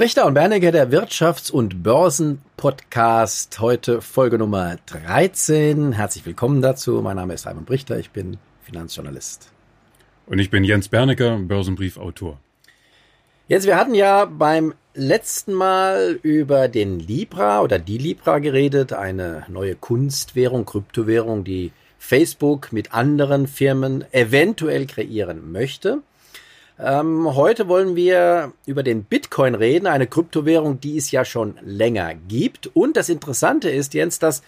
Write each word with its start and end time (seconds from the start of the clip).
Richter 0.00 0.24
und 0.24 0.32
Bernecker, 0.32 0.72
der 0.72 0.90
Wirtschafts- 0.90 1.52
und 1.52 1.82
Börsenpodcast. 1.82 3.60
Heute 3.60 4.00
Folge 4.00 4.38
Nummer 4.38 4.78
13. 4.86 5.92
Herzlich 5.92 6.24
willkommen 6.24 6.62
dazu. 6.62 7.02
Mein 7.02 7.16
Name 7.16 7.34
ist 7.34 7.42
Simon 7.42 7.66
Brichter. 7.66 7.98
Ich 7.98 8.08
bin 8.08 8.38
Finanzjournalist. 8.62 9.52
Und 10.24 10.38
ich 10.38 10.48
bin 10.48 10.64
Jens 10.64 10.88
Bernecker, 10.88 11.36
Börsenbriefautor. 11.40 12.38
Jetzt, 13.46 13.66
wir 13.66 13.76
hatten 13.76 13.94
ja 13.94 14.24
beim 14.24 14.72
letzten 14.94 15.52
Mal 15.52 16.18
über 16.22 16.68
den 16.68 16.98
Libra 16.98 17.60
oder 17.60 17.78
die 17.78 17.98
Libra 17.98 18.38
geredet, 18.38 18.94
eine 18.94 19.44
neue 19.48 19.74
Kunstwährung, 19.74 20.64
Kryptowährung, 20.64 21.44
die 21.44 21.72
Facebook 21.98 22.72
mit 22.72 22.94
anderen 22.94 23.46
Firmen 23.46 24.06
eventuell 24.12 24.86
kreieren 24.86 25.52
möchte. 25.52 26.00
Ähm, 26.82 27.34
heute 27.34 27.68
wollen 27.68 27.94
wir 27.94 28.52
über 28.64 28.82
den 28.82 29.04
Bitcoin 29.04 29.54
reden, 29.54 29.86
eine 29.86 30.06
Kryptowährung, 30.06 30.80
die 30.80 30.96
es 30.96 31.10
ja 31.10 31.24
schon 31.26 31.58
länger 31.62 32.14
gibt. 32.14 32.70
Und 32.74 32.96
das 32.96 33.10
Interessante 33.10 33.68
ist, 33.68 33.92
Jens, 33.92 34.18
dass 34.18 34.42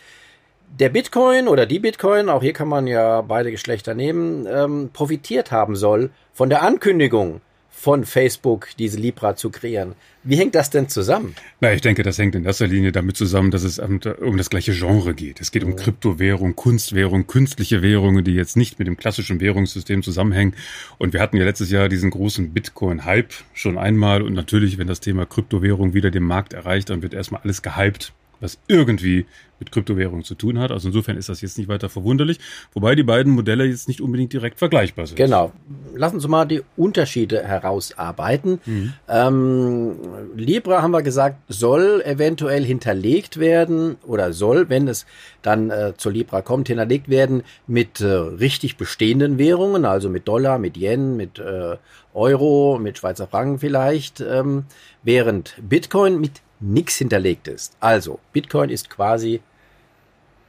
der 0.78 0.88
Bitcoin 0.88 1.46
oder 1.46 1.66
die 1.66 1.78
Bitcoin, 1.78 2.30
auch 2.30 2.42
hier 2.42 2.54
kann 2.54 2.68
man 2.68 2.86
ja 2.86 3.20
beide 3.20 3.50
Geschlechter 3.50 3.94
nehmen, 3.94 4.46
ähm, 4.46 4.90
profitiert 4.92 5.52
haben 5.52 5.76
soll 5.76 6.10
von 6.32 6.48
der 6.48 6.62
Ankündigung 6.62 7.42
von 7.82 8.04
Facebook, 8.04 8.68
diese 8.78 8.96
Libra 8.96 9.34
zu 9.34 9.50
kreieren. 9.50 9.96
Wie 10.22 10.36
hängt 10.36 10.54
das 10.54 10.70
denn 10.70 10.88
zusammen? 10.88 11.34
Na, 11.60 11.72
ich 11.72 11.80
denke, 11.80 12.04
das 12.04 12.16
hängt 12.16 12.36
in 12.36 12.44
erster 12.44 12.68
Linie 12.68 12.92
damit 12.92 13.16
zusammen, 13.16 13.50
dass 13.50 13.64
es 13.64 13.80
um, 13.80 13.98
das 14.36 14.50
gleiche 14.50 14.72
Genre 14.72 15.14
geht. 15.14 15.40
Es 15.40 15.50
geht 15.50 15.64
um 15.64 15.74
Kryptowährung, 15.74 16.54
Kunstwährung, 16.54 17.26
künstliche 17.26 17.82
Währungen, 17.82 18.22
die 18.22 18.34
jetzt 18.34 18.56
nicht 18.56 18.78
mit 18.78 18.86
dem 18.86 18.96
klassischen 18.96 19.40
Währungssystem 19.40 20.04
zusammenhängen. 20.04 20.54
Und 20.98 21.12
wir 21.12 21.20
hatten 21.20 21.36
ja 21.36 21.44
letztes 21.44 21.72
Jahr 21.72 21.88
diesen 21.88 22.10
großen 22.10 22.52
Bitcoin-Hype 22.52 23.32
schon 23.52 23.76
einmal. 23.76 24.22
Und 24.22 24.34
natürlich, 24.34 24.78
wenn 24.78 24.86
das 24.86 25.00
Thema 25.00 25.26
Kryptowährung 25.26 25.92
wieder 25.92 26.12
den 26.12 26.22
Markt 26.22 26.52
erreicht, 26.52 26.88
dann 26.88 27.02
wird 27.02 27.14
erstmal 27.14 27.40
alles 27.42 27.62
gehypt 27.62 28.12
was 28.42 28.58
irgendwie 28.68 29.26
mit 29.62 29.70
Kryptowährungen 29.70 30.24
zu 30.24 30.34
tun 30.34 30.58
hat. 30.58 30.72
Also 30.72 30.88
insofern 30.88 31.16
ist 31.16 31.28
das 31.28 31.40
jetzt 31.40 31.56
nicht 31.56 31.68
weiter 31.68 31.88
verwunderlich, 31.88 32.40
wobei 32.72 32.96
die 32.96 33.04
beiden 33.04 33.32
Modelle 33.32 33.64
jetzt 33.64 33.86
nicht 33.86 34.00
unbedingt 34.00 34.32
direkt 34.32 34.58
vergleichbar 34.58 35.06
sind. 35.06 35.16
Genau. 35.16 35.52
Lassen 35.94 36.18
Sie 36.18 36.26
mal 36.26 36.46
die 36.46 36.62
Unterschiede 36.76 37.44
herausarbeiten. 37.44 38.60
Mhm. 38.66 38.92
Ähm, 39.08 39.92
Libra 40.34 40.82
haben 40.82 40.90
wir 40.90 41.02
gesagt, 41.02 41.36
soll 41.48 42.02
eventuell 42.04 42.64
hinterlegt 42.64 43.38
werden 43.38 43.96
oder 44.04 44.32
soll, 44.32 44.68
wenn 44.68 44.88
es 44.88 45.06
dann 45.42 45.70
äh, 45.70 45.92
zur 45.96 46.10
Libra 46.10 46.42
kommt, 46.42 46.66
hinterlegt 46.66 47.08
werden 47.08 47.44
mit 47.68 48.00
äh, 48.00 48.06
richtig 48.06 48.76
bestehenden 48.76 49.38
Währungen, 49.38 49.84
also 49.84 50.08
mit 50.08 50.26
Dollar, 50.26 50.58
mit 50.58 50.76
Yen, 50.76 51.16
mit 51.16 51.38
äh, 51.38 51.76
Euro, 52.14 52.80
mit 52.82 52.98
Schweizer 52.98 53.28
Franken 53.28 53.60
vielleicht, 53.60 54.20
ähm, 54.20 54.64
während 55.04 55.54
Bitcoin 55.62 56.20
mit 56.20 56.42
nichts 56.62 56.96
hinterlegt 56.96 57.48
ist. 57.48 57.76
Also, 57.80 58.20
Bitcoin 58.32 58.70
ist 58.70 58.90
quasi 58.90 59.40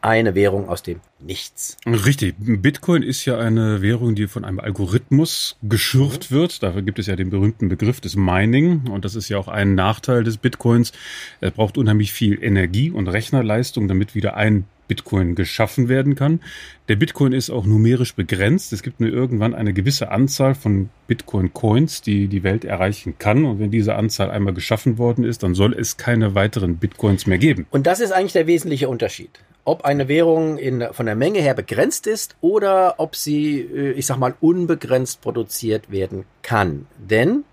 eine 0.03 0.35
Währung 0.35 0.67
aus 0.67 0.83
dem 0.83 0.99
Nichts. 1.25 1.77
Richtig. 1.85 2.35
Bitcoin 2.37 3.01
ist 3.03 3.23
ja 3.23 3.39
eine 3.39 3.81
Währung, 3.81 4.15
die 4.15 4.27
von 4.27 4.43
einem 4.43 4.59
Algorithmus 4.59 5.55
geschürft 5.63 6.29
mhm. 6.29 6.35
wird. 6.35 6.61
Dafür 6.61 6.81
gibt 6.81 6.99
es 6.99 7.07
ja 7.07 7.15
den 7.15 7.29
berühmten 7.29 7.69
Begriff 7.69 8.01
des 8.01 8.17
Mining. 8.17 8.89
Und 8.89 9.05
das 9.05 9.15
ist 9.15 9.29
ja 9.29 9.37
auch 9.37 9.47
ein 9.47 9.75
Nachteil 9.75 10.25
des 10.25 10.35
Bitcoins. 10.35 10.91
Er 11.39 11.51
braucht 11.51 11.77
unheimlich 11.77 12.11
viel 12.11 12.43
Energie 12.43 12.91
und 12.91 13.07
Rechnerleistung, 13.07 13.87
damit 13.87 14.15
wieder 14.15 14.35
ein 14.35 14.65
Bitcoin 14.87 15.35
geschaffen 15.35 15.89
werden 15.89 16.15
kann. 16.15 16.41
Der 16.89 16.95
Bitcoin 16.95 17.31
ist 17.33 17.49
auch 17.49 17.65
numerisch 17.65 18.15
begrenzt. 18.15 18.73
Es 18.73 18.83
gibt 18.83 18.99
nur 18.99 19.09
irgendwann 19.09 19.55
eine 19.55 19.73
gewisse 19.73 20.11
Anzahl 20.11 20.55
von 20.55 20.89
Bitcoin-Coins, 21.07 22.01
die 22.01 22.27
die 22.27 22.43
Welt 22.43 22.65
erreichen 22.65 23.15
kann. 23.17 23.45
Und 23.45 23.59
wenn 23.59 23.71
diese 23.71 23.95
Anzahl 23.95 24.29
einmal 24.29 24.53
geschaffen 24.53 24.97
worden 24.97 25.23
ist, 25.23 25.43
dann 25.43 25.55
soll 25.55 25.73
es 25.73 25.97
keine 25.97 26.35
weiteren 26.35 26.77
Bitcoins 26.77 27.25
mehr 27.25 27.37
geben. 27.37 27.65
Und 27.71 27.87
das 27.87 27.99
ist 27.99 28.11
eigentlich 28.11 28.33
der 28.33 28.47
wesentliche 28.47 28.89
Unterschied. 28.89 29.29
Ob 29.65 29.85
eine 29.85 30.09
Währung 30.09 30.57
in, 30.57 30.85
von 30.91 31.05
der 31.05 31.15
Menge 31.15 31.39
her 31.39 31.53
begrenzt 31.53 32.05
ist 32.05 32.35
oder 32.41 32.95
ob 32.97 33.15
sie, 33.15 33.61
äh, 33.61 33.91
ich 33.91 34.05
sag 34.05 34.17
mal, 34.17 34.35
unbegrenzt 34.41 35.21
produziert 35.21 35.89
werden 35.89 36.25
kann. 36.41 36.85
Denn 36.97 37.45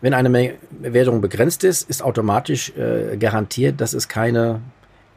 wenn 0.00 0.14
eine 0.14 0.54
Währung 0.80 1.20
begrenzt 1.20 1.64
ist, 1.64 1.88
ist 1.88 2.02
automatisch 2.02 2.72
äh, 2.76 3.16
garantiert, 3.16 3.80
dass 3.80 3.94
es 3.94 4.08
keine 4.08 4.60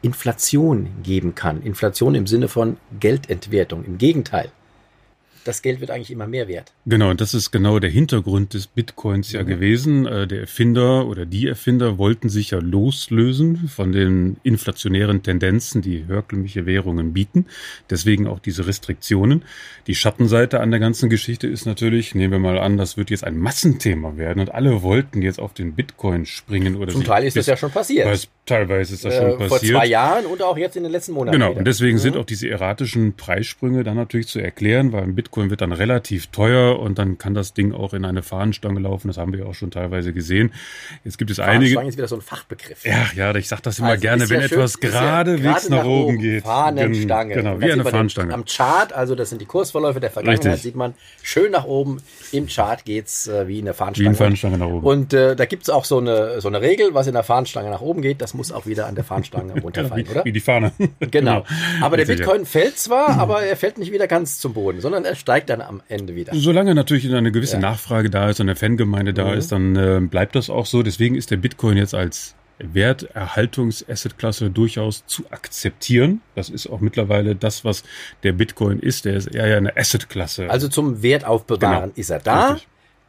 Inflation 0.02 0.88
geben 1.02 1.34
kann. 1.34 1.62
Inflation 1.62 2.14
im 2.14 2.26
Sinne 2.26 2.48
von 2.48 2.76
Geldentwertung. 2.98 3.84
Im 3.84 3.98
Gegenteil 3.98 4.50
das 5.44 5.62
Geld 5.62 5.80
wird 5.80 5.90
eigentlich 5.90 6.10
immer 6.10 6.26
mehr 6.26 6.48
wert. 6.48 6.72
Genau, 6.86 7.10
und 7.10 7.20
das 7.20 7.34
ist 7.34 7.50
genau 7.50 7.78
der 7.78 7.90
Hintergrund 7.90 8.54
des 8.54 8.66
Bitcoins 8.66 9.32
ja 9.32 9.42
mhm. 9.42 9.46
gewesen. 9.46 10.06
Äh, 10.06 10.26
der 10.26 10.40
Erfinder 10.40 11.06
oder 11.06 11.26
die 11.26 11.46
Erfinder 11.46 11.98
wollten 11.98 12.28
sich 12.28 12.50
ja 12.50 12.58
loslösen 12.58 13.68
von 13.68 13.92
den 13.92 14.36
inflationären 14.42 15.22
Tendenzen, 15.22 15.82
die 15.82 16.04
herkömmliche 16.06 16.66
Währungen 16.66 17.12
bieten. 17.12 17.46
Deswegen 17.90 18.26
auch 18.26 18.38
diese 18.38 18.66
Restriktionen. 18.66 19.42
Die 19.86 19.94
Schattenseite 19.94 20.60
an 20.60 20.70
der 20.70 20.80
ganzen 20.80 21.10
Geschichte 21.10 21.46
ist 21.46 21.66
natürlich, 21.66 22.14
nehmen 22.14 22.32
wir 22.32 22.38
mal 22.38 22.58
an, 22.58 22.76
das 22.76 22.96
wird 22.96 23.10
jetzt 23.10 23.24
ein 23.24 23.36
Massenthema 23.36 24.16
werden 24.16 24.40
und 24.40 24.54
alle 24.54 24.82
wollten 24.82 25.22
jetzt 25.22 25.40
auf 25.40 25.54
den 25.54 25.74
Bitcoin 25.74 26.26
springen 26.26 26.76
oder 26.76 26.92
Zum 26.92 27.04
Teil 27.04 27.24
ist 27.24 27.36
das 27.36 27.46
ja 27.46 27.56
schon 27.56 27.70
passiert. 27.70 28.06
Teilweise 28.44 28.94
ist 28.94 29.04
das 29.04 29.14
äh, 29.14 29.18
schon 29.18 29.38
passiert. 29.38 29.48
Vor 29.50 29.60
zwei 29.60 29.86
Jahren 29.86 30.26
und 30.26 30.42
auch 30.42 30.56
jetzt 30.56 30.76
in 30.76 30.82
den 30.82 30.90
letzten 30.90 31.12
Monaten. 31.12 31.38
Genau, 31.38 31.50
wieder. 31.50 31.58
und 31.58 31.64
deswegen 31.64 31.98
mhm. 31.98 32.00
sind 32.00 32.16
auch 32.16 32.24
diese 32.24 32.48
erratischen 32.48 33.14
Preissprünge 33.14 33.84
dann 33.84 33.96
natürlich 33.96 34.26
zu 34.26 34.40
erklären, 34.40 34.92
weil 34.92 35.04
ein 35.04 35.14
Bitcoin 35.14 35.48
wird 35.48 35.60
dann 35.60 35.70
relativ 35.70 36.26
teuer 36.26 36.80
und 36.80 36.98
dann 36.98 37.18
kann 37.18 37.34
das 37.34 37.54
Ding 37.54 37.72
auch 37.72 37.94
in 37.94 38.04
eine 38.04 38.24
Fahnenstange 38.24 38.80
laufen. 38.80 39.06
Das 39.06 39.16
haben 39.16 39.32
wir 39.32 39.46
auch 39.46 39.54
schon 39.54 39.70
teilweise 39.70 40.12
gesehen. 40.12 40.52
Jetzt 41.04 41.18
gibt 41.18 41.30
es 41.30 41.38
einige. 41.38 41.76
Fahnenstange 41.76 41.88
ist 41.90 41.96
wieder 41.98 42.08
so 42.08 42.16
ein 42.16 42.20
Fachbegriff. 42.20 42.84
Ja, 42.84 43.06
ja, 43.14 43.32
ich 43.36 43.46
sage 43.46 43.62
das 43.62 43.78
immer 43.78 43.90
also 43.90 44.00
gerne, 44.00 44.28
wenn 44.28 44.40
ja 44.40 44.46
etwas 44.46 44.80
geradewegs 44.80 45.68
ja 45.68 45.76
nach, 45.76 45.84
nach, 45.84 45.84
oben 45.84 46.18
geht. 46.18 46.42
Fahnenstange. 46.42 47.34
Genau, 47.34 47.60
wie 47.60 47.70
eine 47.70 47.84
Fahnenstange. 47.84 48.34
Am 48.34 48.44
Chart, 48.44 48.92
also 48.92 49.14
das 49.14 49.30
sind 49.30 49.40
die 49.40 49.46
Kursverläufe 49.46 50.00
der 50.00 50.10
Vergangenheit, 50.10 50.44
Richtig. 50.46 50.62
sieht 50.62 50.74
man 50.74 50.94
schön 51.22 51.52
nach 51.52 51.64
oben. 51.64 52.02
Im 52.32 52.48
Chart 52.48 52.84
geht's 52.84 53.28
äh, 53.28 53.46
wie 53.46 53.60
eine 53.60 53.72
Fahnenstange. 53.72 54.04
Wie 54.04 54.08
eine 54.08 54.16
Fahnenstange 54.16 54.58
nach 54.58 54.66
oben. 54.66 54.84
Und 54.84 55.12
äh, 55.12 55.36
da 55.36 55.44
gibt's 55.44 55.70
auch 55.70 55.84
so 55.84 55.98
eine, 55.98 56.40
so 56.40 56.48
eine 56.48 56.60
Regel, 56.60 56.92
was 56.92 57.06
in 57.06 57.12
der 57.12 57.22
Fahnenstange 57.22 57.70
nach 57.70 57.82
oben 57.82 58.02
geht, 58.02 58.20
das 58.20 58.31
muss 58.34 58.52
auch 58.52 58.66
wieder 58.66 58.86
an 58.86 58.94
der 58.94 59.04
Fahnenstange 59.04 59.60
runterfallen, 59.60 60.04
genau, 60.04 60.10
wie, 60.10 60.14
oder? 60.14 60.24
Wie 60.24 60.32
die 60.32 60.40
Fahne. 60.40 60.72
Genau. 61.12 61.42
genau. 61.42 61.44
Aber 61.80 61.96
der 61.96 62.06
Bitcoin 62.06 62.46
fällt 62.46 62.78
zwar, 62.78 63.18
aber 63.18 63.42
er 63.42 63.56
fällt 63.56 63.78
nicht 63.78 63.92
wieder 63.92 64.06
ganz 64.06 64.38
zum 64.38 64.54
Boden, 64.54 64.80
sondern 64.80 65.04
er 65.04 65.14
steigt 65.14 65.50
dann 65.50 65.60
am 65.60 65.82
Ende 65.88 66.14
wieder. 66.14 66.32
Solange 66.34 66.74
natürlich 66.74 67.12
eine 67.12 67.32
gewisse 67.32 67.54
ja. 67.54 67.60
Nachfrage 67.60 68.08
da 68.08 68.30
ist 68.30 68.40
und 68.40 68.48
eine 68.48 68.56
Fangemeinde 68.56 69.12
da 69.12 69.30
mhm. 69.30 69.38
ist, 69.38 69.52
dann 69.52 69.76
äh, 69.76 70.00
bleibt 70.00 70.34
das 70.34 70.48
auch 70.48 70.66
so. 70.66 70.82
Deswegen 70.82 71.16
ist 71.16 71.30
der 71.30 71.36
Bitcoin 71.36 71.76
jetzt 71.76 71.94
als 71.94 72.34
Werterhaltungs-Asset-Klasse 72.58 74.50
durchaus 74.50 75.04
zu 75.06 75.24
akzeptieren. 75.30 76.20
Das 76.34 76.48
ist 76.48 76.68
auch 76.68 76.80
mittlerweile 76.80 77.34
das, 77.34 77.64
was 77.64 77.82
der 78.22 78.32
Bitcoin 78.32 78.78
ist. 78.78 79.04
Der 79.04 79.14
ist 79.14 79.26
eher 79.26 79.56
eine 79.56 79.76
Asset-Klasse. 79.76 80.50
Also 80.50 80.68
zum 80.68 81.02
Wertaufbewahren 81.02 81.90
genau. 81.90 81.92
ist 81.96 82.10
er 82.10 82.20
da. 82.20 82.58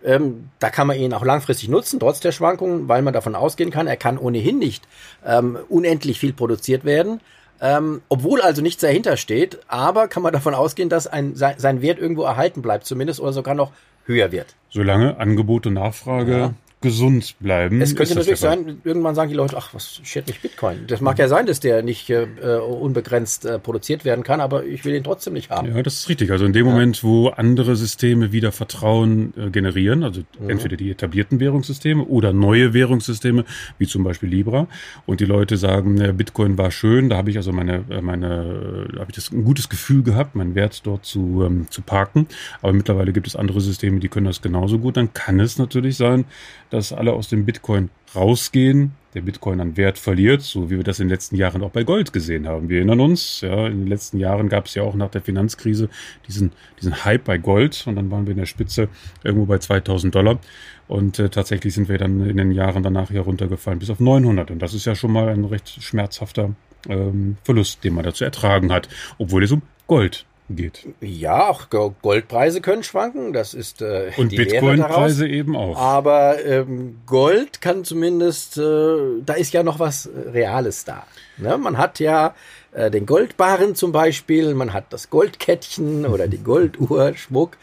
Ähm, 0.03 0.49
da 0.59 0.69
kann 0.69 0.87
man 0.87 0.97
ihn 0.97 1.13
auch 1.13 1.23
langfristig 1.23 1.69
nutzen, 1.69 1.99
trotz 1.99 2.19
der 2.19 2.31
Schwankungen, 2.31 2.87
weil 2.87 3.01
man 3.01 3.13
davon 3.13 3.35
ausgehen 3.35 3.71
kann, 3.71 3.87
er 3.87 3.97
kann 3.97 4.17
ohnehin 4.17 4.59
nicht 4.59 4.87
ähm, 5.25 5.57
unendlich 5.69 6.19
viel 6.19 6.33
produziert 6.33 6.83
werden. 6.85 7.21
Ähm, 7.61 8.01
obwohl 8.09 8.41
also 8.41 8.61
nichts 8.61 8.81
dahinter 8.81 9.15
steht, 9.15 9.59
aber 9.67 10.07
kann 10.07 10.23
man 10.23 10.33
davon 10.33 10.53
ausgehen, 10.53 10.89
dass 10.89 11.07
ein, 11.07 11.35
sein, 11.35 11.55
sein 11.57 11.81
Wert 11.81 11.99
irgendwo 11.99 12.23
erhalten 12.23 12.61
bleibt, 12.61 12.85
zumindest 12.85 13.21
oder 13.21 13.31
sogar 13.31 13.55
noch 13.55 13.71
höher 14.05 14.33
wird. 14.33 14.55
Solange 14.69 15.17
Angebot 15.17 15.65
und 15.67 15.75
Nachfrage 15.75 16.37
ja 16.37 16.53
gesund 16.83 17.35
bleiben. 17.39 17.81
Es 17.81 17.95
könnte 17.95 18.13
natürlich 18.13 18.39
sein, 18.39 18.81
irgendwann 18.83 19.16
sagen 19.16 19.29
die 19.29 19.35
Leute, 19.35 19.57
ach, 19.57 19.73
was 19.73 20.01
schert 20.03 20.27
mich 20.27 20.41
Bitcoin? 20.41 20.85
Das 20.88 21.01
mag 21.01 21.17
ja 21.17 21.27
sein, 21.27 21.45
dass 21.45 21.59
der 21.59 21.81
nicht 21.81 22.09
äh, 22.09 22.27
unbegrenzt 22.57 23.45
äh, 23.45 23.57
produziert 23.57 24.05
werden 24.05 24.23
kann, 24.23 24.41
aber 24.41 24.66
ich 24.66 24.85
will 24.85 24.94
ihn 24.94 25.03
trotzdem 25.03 25.33
nicht 25.33 25.49
haben. 25.49 25.75
Ja, 25.75 25.81
das 25.81 25.95
ist 25.95 26.09
richtig. 26.09 26.31
Also 26.31 26.45
in 26.45 26.53
dem 26.53 26.67
ja. 26.67 26.71
Moment, 26.71 27.03
wo 27.03 27.29
andere 27.29 27.75
Systeme 27.75 28.31
wieder 28.31 28.51
Vertrauen 28.51 29.33
äh, 29.38 29.49
generieren, 29.49 30.03
also 30.03 30.21
mhm. 30.39 30.49
entweder 30.49 30.75
die 30.75 30.91
etablierten 30.91 31.39
Währungssysteme 31.39 32.03
oder 32.03 32.33
neue 32.33 32.73
Währungssysteme, 32.73 33.45
wie 33.79 33.88
zum 33.88 34.03
Beispiel 34.03 34.29
Libra, 34.29 34.68
und 35.06 35.21
die 35.21 35.25
Leute 35.25 35.57
sagen, 35.57 35.95
Bitcoin 36.18 36.57
war 36.57 36.69
schön, 36.69 37.09
da 37.09 37.15
habe 37.15 37.30
ich 37.30 37.38
also 37.38 37.53
meine, 37.53 37.85
äh, 37.89 38.01
meine, 38.01 38.89
äh, 38.94 39.00
habe 39.00 39.09
ich 39.09 39.15
das 39.15 39.31
ein 39.31 39.45
gutes 39.45 39.69
Gefühl 39.69 40.03
gehabt, 40.03 40.35
meinen 40.35 40.53
Wert 40.53 40.85
dort 40.85 41.06
zu, 41.06 41.44
ähm, 41.45 41.68
zu 41.69 41.81
parken. 41.81 42.27
Aber 42.62 42.74
mittlerweile 42.74 43.13
gibt 43.13 43.27
es 43.27 43.38
andere 43.38 43.62
Systeme, 43.62 44.00
die 44.00 44.09
können 44.09 44.25
das 44.25 44.41
genauso 44.41 44.80
gut. 44.80 44.97
Dann 44.97 45.13
kann 45.13 45.39
es 45.39 45.57
natürlich 45.57 45.95
sein, 45.95 46.25
dass 46.73 46.91
alle 46.91 47.13
aus 47.13 47.27
dem 47.27 47.45
Bitcoin 47.45 47.91
rausgehen, 48.15 48.93
der 49.13 49.21
Bitcoin 49.21 49.61
an 49.61 49.77
Wert 49.77 49.99
verliert, 49.99 50.41
so 50.41 50.71
wie 50.71 50.77
wir 50.77 50.83
das 50.83 50.99
in 50.99 51.05
den 51.05 51.11
letzten 51.11 51.35
Jahren 51.35 51.61
auch 51.61 51.69
bei 51.69 51.83
Gold 51.83 52.13
gesehen 52.13 52.47
haben. 52.47 52.67
Wir 52.67 52.77
erinnern 52.77 52.99
uns, 52.99 53.41
ja, 53.41 53.67
in 53.67 53.81
den 53.81 53.87
letzten 53.87 54.17
Jahren 54.17 54.49
gab 54.49 54.65
es 54.65 54.73
ja 54.73 54.81
auch 54.81 54.95
nach 54.95 55.11
der 55.11 55.21
Finanzkrise 55.21 55.87
diesen, 56.27 56.51
diesen 56.79 57.05
Hype 57.05 57.25
bei 57.25 57.37
Gold 57.37 57.83
und 57.85 57.95
dann 57.95 58.09
waren 58.09 58.25
wir 58.25 58.31
in 58.31 58.39
der 58.39 58.47
Spitze 58.47 58.89
irgendwo 59.23 59.45
bei 59.45 59.59
2000 59.59 60.15
Dollar 60.15 60.39
und 60.87 61.19
äh, 61.19 61.29
tatsächlich 61.29 61.75
sind 61.75 61.89
wir 61.89 61.99
dann 61.99 62.27
in 62.27 62.37
den 62.37 62.51
Jahren 62.51 62.81
danach 62.81 63.11
ja 63.11 63.21
runtergefallen 63.21 63.77
bis 63.77 63.91
auf 63.91 63.99
900 63.99 64.49
und 64.49 64.57
das 64.57 64.73
ist 64.73 64.85
ja 64.85 64.95
schon 64.95 65.11
mal 65.11 65.29
ein 65.29 65.45
recht 65.45 65.69
schmerzhafter 65.83 66.55
ähm, 66.89 67.37
Verlust, 67.43 67.83
den 67.83 67.93
man 67.93 68.03
da 68.03 68.15
zu 68.15 68.23
ertragen 68.23 68.73
hat, 68.73 68.89
obwohl 69.19 69.43
es 69.43 69.51
um 69.51 69.61
Gold 69.85 70.25
geht. 70.50 70.88
Ja, 71.01 71.48
auch 71.48 71.69
Goldpreise 71.69 72.62
können 72.62 72.84
schwanken. 72.84 73.34
Das 73.34 73.54
ist 73.54 73.81
äh, 73.81 74.12
und 74.18 74.36
Bitcoin-Preise 74.36 75.28
eben 75.28 75.56
auch. 75.56 75.78
Aber 75.78 76.44
ähm, 76.44 76.98
Gold 77.06 77.62
kann 77.62 77.84
zumindest, 77.84 78.57
äh, 78.57 79.22
da 79.25 79.34
ist 79.34 79.54
ja 79.54 79.63
noch 79.63 79.80
was 79.80 80.10
Reales 80.31 80.86
da. 80.86 81.06
Ne? 81.38 81.57
Man 81.57 81.78
hat 81.78 82.00
ja 82.00 82.36
äh, 82.74 82.92
den 82.92 83.06
Goldbarren 83.06 83.75
zum 83.75 83.92
Beispiel, 83.92 84.54
man 84.54 84.74
hat 84.74 84.92
das 84.92 85.10
Goldkettchen 85.10 86.06
oder 86.06 86.28
die 86.28 86.38
Golduhr, 86.44 87.16
Schmuck. 87.16 87.57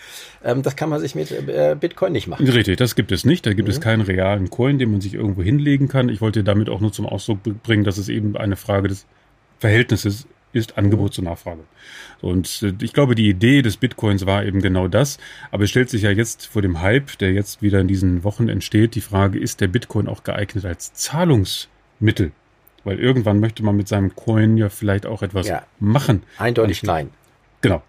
Ähm, 0.44 0.62
das 0.62 0.76
kann 0.76 0.88
man 0.88 1.00
sich 1.00 1.14
mit 1.14 1.30
äh, 1.30 1.76
Bitcoin 1.78 2.12
nicht 2.12 2.28
machen. 2.28 2.48
Richtig, 2.48 2.78
das 2.78 2.94
gibt 2.94 3.12
es 3.12 3.24
nicht. 3.24 3.46
Da 3.46 3.52
gibt 3.52 3.68
mhm. 3.68 3.72
es 3.74 3.80
keinen 3.80 4.02
realen 4.02 4.50
Coin, 4.50 4.78
den 4.78 4.90
man 4.90 5.00
sich 5.00 5.14
irgendwo 5.14 5.42
hinlegen 5.42 5.88
kann. 5.88 6.08
Ich 6.08 6.20
wollte 6.20 6.44
damit 6.44 6.68
auch 6.68 6.80
nur 6.80 6.92
zum 6.92 7.06
Ausdruck 7.06 7.40
bringen, 7.62 7.84
dass 7.84 7.98
es 7.98 8.08
eben 8.08 8.36
eine 8.36 8.56
Frage 8.56 8.88
des 8.88 9.06
Verhältnisses 9.58 10.26
ist 10.52 10.78
Angebot 10.78 11.14
zur 11.14 11.24
Nachfrage. 11.24 11.64
Und 12.20 12.62
äh, 12.62 12.72
ich 12.82 12.92
glaube, 12.92 13.14
die 13.14 13.28
Idee 13.28 13.62
des 13.62 13.76
Bitcoins 13.76 14.26
war 14.26 14.44
eben 14.44 14.60
genau 14.60 14.88
das. 14.88 15.18
Aber 15.50 15.64
es 15.64 15.70
stellt 15.70 15.90
sich 15.90 16.02
ja 16.02 16.10
jetzt 16.10 16.46
vor 16.46 16.62
dem 16.62 16.80
Hype, 16.80 17.18
der 17.18 17.32
jetzt 17.32 17.62
wieder 17.62 17.80
in 17.80 17.88
diesen 17.88 18.24
Wochen 18.24 18.48
entsteht, 18.48 18.94
die 18.94 19.00
Frage, 19.00 19.38
ist 19.38 19.60
der 19.60 19.68
Bitcoin 19.68 20.08
auch 20.08 20.24
geeignet 20.24 20.64
als 20.64 20.92
Zahlungsmittel? 20.94 22.32
Weil 22.84 22.98
irgendwann 22.98 23.40
möchte 23.40 23.62
man 23.62 23.76
mit 23.76 23.88
seinem 23.88 24.14
Coin 24.14 24.56
ja 24.56 24.68
vielleicht 24.68 25.06
auch 25.06 25.22
etwas 25.22 25.46
ja, 25.46 25.64
machen. 25.78 26.22
Eindeutig 26.38 26.82
nein. 26.82 27.10
Genau. 27.60 27.82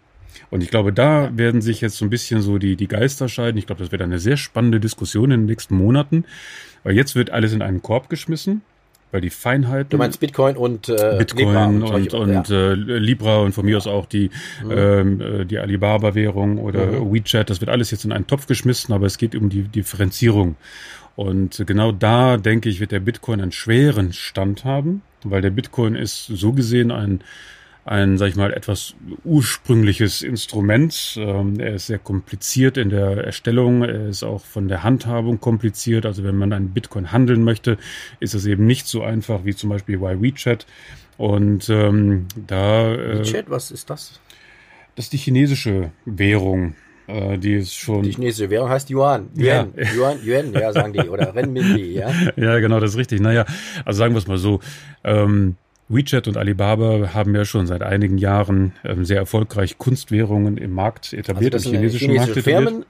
Und 0.50 0.64
ich 0.64 0.70
glaube, 0.70 0.94
da 0.94 1.36
werden 1.38 1.62
sich 1.62 1.82
jetzt 1.82 1.98
so 1.98 2.06
ein 2.06 2.10
bisschen 2.10 2.42
so 2.42 2.58
die, 2.58 2.76
die 2.76 2.88
Geister 2.88 3.30
scheiden. 3.30 3.58
Ich 3.58 3.68
glaube, 3.68 3.82
das 3.82 3.92
wird 3.92 4.02
eine 4.02 4.20
sehr 4.20 4.38
spannende 4.38 4.80
Diskussion 4.80 5.32
in 5.32 5.42
den 5.42 5.46
nächsten 5.48 5.76
Monaten. 5.76 6.26
Weil 6.84 6.96
jetzt 6.96 7.16
wird 7.16 7.30
alles 7.30 7.54
in 7.54 7.62
einen 7.62 7.82
Korb 7.82 8.10
geschmissen 8.10 8.62
weil 9.12 9.22
die 9.22 9.30
Feinheiten. 9.30 9.90
Du 9.90 9.98
meinst 9.98 10.20
Bitcoin 10.20 10.56
und 10.56 10.90
äh, 10.90 11.16
Bitcoin 11.18 11.48
Libra 11.48 11.66
und, 11.66 11.84
und, 11.84 12.14
und 12.14 12.50
ja. 12.50 12.72
äh, 12.72 12.74
Libra 12.74 13.40
und 13.40 13.54
von 13.54 13.66
mir 13.66 13.78
aus 13.78 13.88
auch 13.88 14.06
die, 14.06 14.30
mhm. 14.64 14.72
ähm, 14.72 15.22
äh, 15.22 15.46
die 15.46 15.60
Alibaba-Währung 15.60 16.58
oder 16.58 16.86
mhm. 16.88 17.14
WeChat, 17.14 17.50
das 17.50 17.62
wird 17.62 17.70
alles 17.70 17.92
jetzt 17.92 18.06
in 18.06 18.12
einen 18.12 18.28
Topf 18.28 18.48
geschmissen, 18.48 18.94
aber 18.94 19.06
es 19.06 19.18
geht 19.18 19.36
um 19.36 19.50
die 19.50 19.64
Differenzierung. 19.64 20.56
Und 21.16 21.64
genau 21.68 21.92
da, 21.92 22.38
denke 22.38 22.70
ich, 22.70 22.80
wird 22.80 22.92
der 22.92 23.02
Bitcoin 23.02 23.42
einen 23.42 23.52
schweren 23.52 24.14
Stand 24.14 24.64
haben, 24.64 25.02
weil 25.24 25.42
der 25.42 25.50
Bitcoin 25.50 25.96
ist 25.96 26.26
so 26.26 26.54
gesehen 26.54 26.90
ein 26.92 27.22
ein, 27.84 28.18
sag 28.18 28.30
ich 28.30 28.36
mal, 28.36 28.54
etwas 28.54 28.96
ursprüngliches 29.24 30.22
Instrument. 30.22 31.16
Ähm, 31.18 31.60
er 31.60 31.76
ist 31.76 31.88
sehr 31.88 31.98
kompliziert 31.98 32.78
in 32.78 32.90
der 32.90 33.26
Erstellung, 33.26 33.84
er 33.84 34.08
ist 34.08 34.24
auch 34.24 34.46
von 34.46 34.68
der 34.68 34.84
Handhabung 34.84 35.40
kompliziert. 35.40 36.06
Also 36.06 36.24
wenn 36.24 36.38
man 36.38 36.54
einen 36.54 36.70
Bitcoin 36.70 37.12
handeln 37.12 37.44
möchte, 37.44 37.78
ist 38.20 38.36
es 38.36 38.46
eben 38.46 38.66
nicht 38.66 38.88
so 38.88 39.02
einfach 39.02 39.46
wie 39.46 39.56
zum 39.56 39.70
Beispiel 39.70 39.98
bei 39.98 40.22
WeChat. 40.22 40.68
Und 41.18 41.70
ähm, 41.70 42.28
da. 42.36 42.94
Äh, 42.94 43.20
WeChat, 43.20 43.50
was 43.50 43.72
ist 43.72 43.90
das? 43.90 44.20
Das 44.96 45.06
ist 45.06 45.14
die 45.14 45.18
chinesische 45.18 45.92
Währung. 46.06 46.76
Äh, 47.08 47.40
die 47.40 47.56
ist 47.56 47.74
schon. 47.74 48.04
Die 48.04 48.12
chinesische 48.12 48.50
Währung 48.52 48.70
heißt 48.70 48.92
Yuan. 48.92 49.30
Yuan, 49.36 49.74
ja. 49.76 49.94
Yuan, 49.96 50.20
Yuan, 50.24 50.54
ja, 50.54 50.72
sagen 50.72 50.94
die. 50.94 51.10
Oder 51.10 51.34
Renminbi, 51.34 51.94
ja. 51.94 52.12
ja, 52.36 52.60
genau, 52.60 52.80
das 52.80 52.92
ist 52.92 52.98
richtig. 52.98 53.22
Naja, 53.22 53.46
also 53.86 53.98
sagen 53.98 54.14
wir 54.14 54.20
es 54.20 54.28
mal 54.28 54.38
so. 54.38 54.60
Ähm, 55.04 55.56
WeChat 55.94 56.28
und 56.28 56.38
Alibaba 56.38 57.14
haben 57.14 57.36
ja 57.36 57.46
schon 57.46 57.68
seit 57.68 57.82
einigen 57.82 58.18
Jahren 58.18 58.74
ähm, 58.84 59.06
sehr 59.06 59.18
erfolgreich 59.18 59.78
Kunstwährungen 59.78 60.58
im 60.58 60.72
Markt 60.72 61.14
etabliert, 61.14 61.54
also 61.54 61.70
im 61.70 61.76
chinesischen 61.76 62.12
chinesische 62.12 62.28
Markt 62.28 62.48
etabliert. 62.48 62.70
Firmen, 62.70 62.86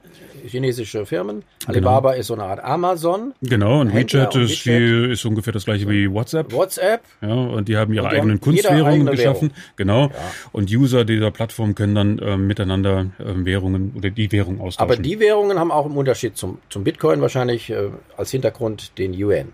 chinesische 0.46 1.06
Firmen. 1.06 1.42
Alibaba 1.66 2.10
genau. 2.10 2.20
ist 2.20 2.26
so 2.26 2.34
eine 2.34 2.44
Art 2.44 2.62
Amazon. 2.62 3.34
Genau, 3.42 3.80
und 3.80 3.94
WeChat, 3.94 4.34
und 4.34 4.42
ist, 4.42 4.64
die, 4.64 5.10
ist 5.12 5.24
ungefähr 5.24 5.52
das 5.52 5.64
gleiche 5.64 5.88
wie 5.88 6.10
WhatsApp. 6.10 6.52
WhatsApp. 6.52 7.02
Ja, 7.20 7.32
und 7.32 7.68
die 7.68 7.76
haben 7.76 7.92
ihre 7.92 8.08
die 8.08 8.16
eigenen 8.16 8.36
haben 8.36 8.40
Kunstwährungen 8.40 9.06
geschaffen. 9.06 9.50
Währung. 9.50 9.74
Genau. 9.76 10.02
Ja. 10.06 10.12
Und 10.52 10.70
User 10.70 11.04
dieser 11.04 11.30
Plattform 11.30 11.74
können 11.74 11.94
dann 11.94 12.18
äh, 12.18 12.36
miteinander 12.36 13.06
äh, 13.18 13.44
Währungen 13.44 13.92
oder 13.96 14.10
die 14.10 14.30
Währung 14.32 14.60
austauschen. 14.60 14.92
Aber 14.92 15.00
die 15.00 15.20
Währungen 15.20 15.58
haben 15.58 15.70
auch 15.70 15.86
im 15.86 15.96
Unterschied 15.96 16.36
zum, 16.36 16.58
zum 16.68 16.84
Bitcoin 16.84 17.20
wahrscheinlich 17.20 17.70
äh, 17.70 17.90
als 18.16 18.30
Hintergrund 18.30 18.98
den 18.98 19.14
Yuan. 19.14 19.48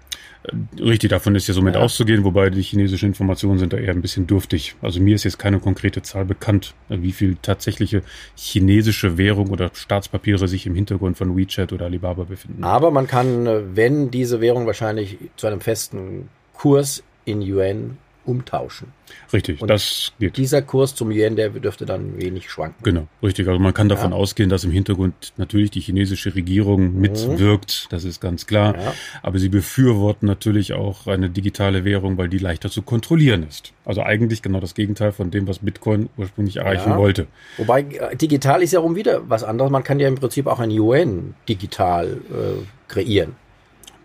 Richtig, 0.78 1.10
davon 1.10 1.34
ist 1.34 1.48
ja 1.48 1.54
somit 1.54 1.74
ja. 1.74 1.80
auszugehen, 1.80 2.24
wobei 2.24 2.48
die 2.48 2.62
chinesischen 2.62 3.06
Informationen 3.06 3.58
sind 3.58 3.72
da 3.72 3.76
eher 3.76 3.90
ein 3.90 4.00
bisschen 4.00 4.26
dürftig. 4.26 4.76
Also 4.80 5.00
mir 5.00 5.14
ist 5.14 5.24
jetzt 5.24 5.38
keine 5.38 5.58
konkrete 5.58 6.02
Zahl 6.02 6.24
bekannt, 6.24 6.74
wie 6.88 7.12
viel 7.12 7.36
tatsächliche 7.42 8.02
chinesische 8.36 9.18
Währung 9.18 9.50
oder 9.50 9.70
Staatspapiere 9.74 10.48
sich 10.48 10.66
im 10.66 10.74
Hintergrund 10.78 11.18
von 11.18 11.36
WeChat 11.36 11.72
oder 11.72 11.86
Alibaba 11.86 12.24
befinden. 12.24 12.64
Aber 12.64 12.90
man 12.90 13.06
kann, 13.06 13.76
wenn 13.76 14.10
diese 14.10 14.40
Währung 14.40 14.66
wahrscheinlich 14.66 15.18
zu 15.36 15.46
einem 15.46 15.60
festen 15.60 16.28
Kurs 16.54 17.02
in 17.24 17.42
Yuan 17.42 17.98
umtauschen. 18.28 18.92
Richtig, 19.32 19.62
und 19.62 19.68
das 19.68 20.12
geht. 20.18 20.36
Dieser 20.36 20.62
Kurs 20.62 20.94
zum 20.94 21.10
Yen, 21.10 21.34
der 21.34 21.48
dürfte 21.50 21.86
dann 21.86 22.20
wenig 22.20 22.50
schwanken. 22.50 22.82
Genau, 22.82 23.06
richtig. 23.22 23.48
Also 23.48 23.58
man 23.58 23.72
kann 23.72 23.88
davon 23.88 24.10
ja. 24.10 24.16
ausgehen, 24.16 24.50
dass 24.50 24.64
im 24.64 24.70
Hintergrund 24.70 25.32
natürlich 25.36 25.70
die 25.70 25.80
chinesische 25.80 26.34
Regierung 26.34 26.92
mhm. 26.92 27.00
mitwirkt, 27.00 27.86
das 27.90 28.04
ist 28.04 28.20
ganz 28.20 28.46
klar. 28.46 28.76
Ja. 28.76 28.94
Aber 29.22 29.38
sie 29.38 29.48
befürworten 29.48 30.26
natürlich 30.26 30.74
auch 30.74 31.06
eine 31.06 31.30
digitale 31.30 31.84
Währung, 31.84 32.18
weil 32.18 32.28
die 32.28 32.38
leichter 32.38 32.70
zu 32.70 32.82
kontrollieren 32.82 33.46
ist. 33.48 33.72
Also 33.84 34.02
eigentlich 34.02 34.42
genau 34.42 34.60
das 34.60 34.74
Gegenteil 34.74 35.12
von 35.12 35.30
dem, 35.30 35.48
was 35.48 35.60
Bitcoin 35.60 36.10
ursprünglich 36.16 36.56
erreichen 36.56 36.90
ja. 36.90 36.98
wollte. 36.98 37.26
Wobei 37.56 37.80
äh, 37.80 38.14
digital 38.16 38.62
ist 38.62 38.72
ja 38.72 38.80
rum 38.80 38.94
wieder 38.94 39.28
was 39.28 39.42
anderes. 39.42 39.70
Man 39.70 39.84
kann 39.84 39.98
ja 39.98 40.08
im 40.08 40.16
Prinzip 40.16 40.46
auch 40.46 40.60
ein 40.60 40.70
Yuan 40.70 41.34
digital 41.48 42.18
äh, 42.30 42.64
kreieren. 42.88 43.36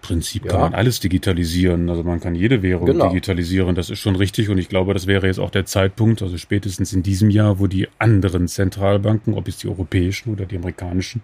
Prinzip 0.03 0.47
kann 0.47 0.59
man 0.59 0.73
alles 0.75 0.99
digitalisieren. 0.99 1.89
Also 1.89 2.03
man 2.03 2.19
kann 2.19 2.35
jede 2.35 2.61
Währung 2.61 2.85
genau. 2.85 3.07
digitalisieren. 3.07 3.73
Das 3.73 3.89
ist 3.89 3.99
schon 3.99 4.17
richtig. 4.17 4.49
Und 4.49 4.57
ich 4.57 4.67
glaube, 4.67 4.93
das 4.93 5.07
wäre 5.07 5.25
jetzt 5.25 5.39
auch 5.39 5.49
der 5.49 5.65
Zeitpunkt, 5.65 6.21
also 6.21 6.37
spätestens 6.37 6.91
in 6.91 7.03
diesem 7.03 7.29
Jahr, 7.29 7.57
wo 7.57 7.67
die 7.67 7.87
anderen 7.99 8.49
Zentralbanken, 8.49 9.33
ob 9.33 9.47
es 9.47 9.57
die 9.57 9.69
europäischen 9.69 10.33
oder 10.33 10.45
die 10.45 10.57
amerikanischen, 10.57 11.23